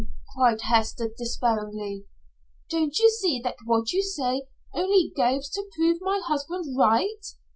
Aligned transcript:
cried 0.33 0.59
Hester, 0.61 1.11
despairingly. 1.15 2.07
"Don't 2.71 2.97
you 2.97 3.07
see 3.11 3.39
that 3.43 3.57
what 3.65 3.91
you 3.93 4.01
say 4.01 4.47
only 4.73 5.13
goes 5.15 5.47
to 5.49 5.63
prove 5.75 5.99
my 6.01 6.19
husband 6.25 6.75
right? 6.75 7.23